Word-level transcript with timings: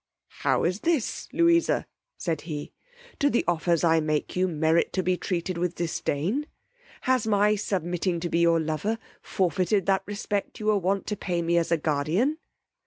How 0.39 0.63
is 0.63 0.79
this, 0.79 1.27
Louisa, 1.31 1.85
said 2.17 2.41
he; 2.49 2.73
do 3.19 3.29
the 3.29 3.43
offers 3.47 3.83
I 3.83 3.99
make 3.99 4.35
you 4.35 4.47
merit 4.47 4.91
to 4.93 5.03
be 5.03 5.15
treated 5.15 5.59
with 5.59 5.75
disdain? 5.75 6.47
has 7.01 7.27
my 7.27 7.53
submitting 7.55 8.19
to 8.21 8.27
be 8.29 8.39
your 8.39 8.59
lover 8.59 8.97
forfeited 9.21 9.85
that 9.85 10.01
respect 10.07 10.59
you 10.59 10.65
were 10.65 10.77
wont 10.79 11.05
to 11.05 11.15
pay 11.15 11.43
me 11.43 11.55
as 11.55 11.71
a 11.71 11.77
guardian? 11.77 12.39